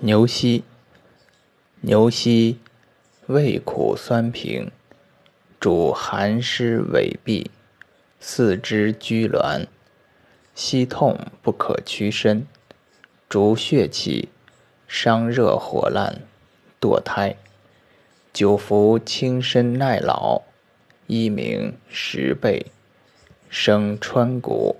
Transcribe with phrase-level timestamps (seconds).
[0.00, 0.62] 牛膝，
[1.80, 2.58] 牛膝，
[3.28, 4.70] 味苦酸平，
[5.58, 7.46] 主寒湿痿痹，
[8.20, 9.66] 四肢拘挛，
[10.54, 12.46] 膝痛不可屈伸，
[13.26, 14.28] 逐血气，
[14.86, 16.20] 伤热火烂，
[16.78, 17.34] 堕胎。
[18.34, 20.42] 久服轻身耐老，
[21.06, 22.66] 一名十倍，
[23.48, 24.76] 生川谷。